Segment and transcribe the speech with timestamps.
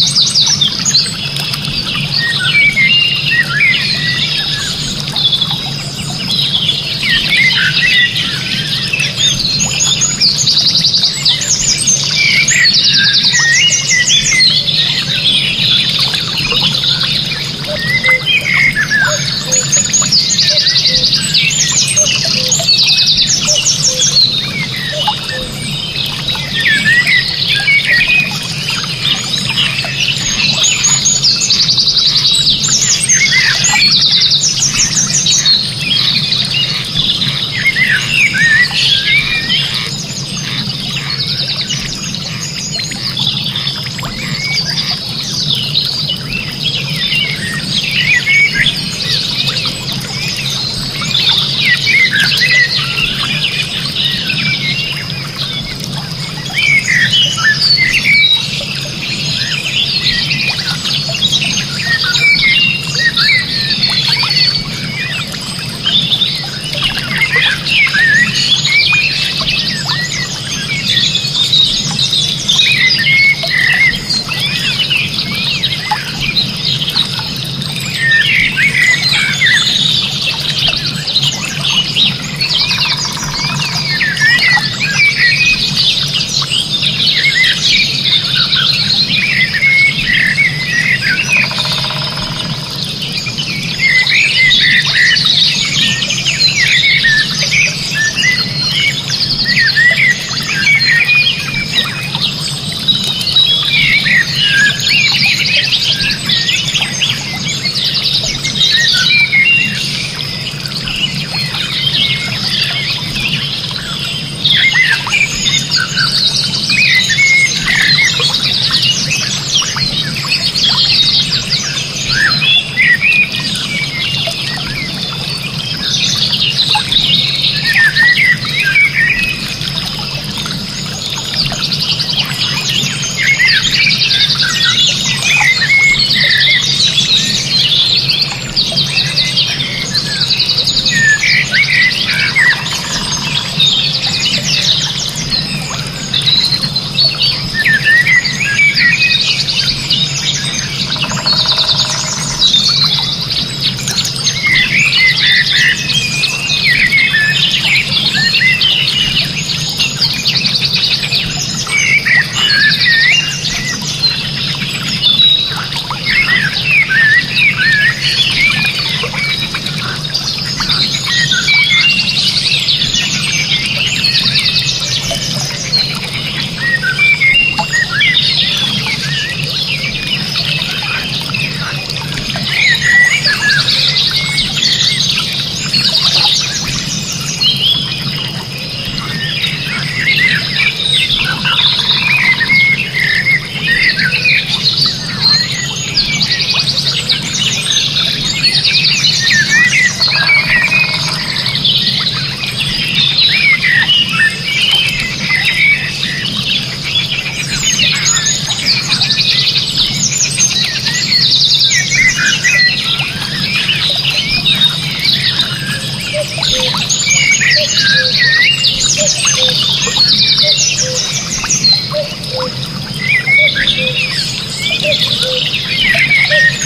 [0.00, 0.23] you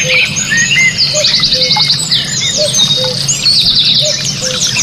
[0.08, 0.28] Thank
[4.72, 4.77] you.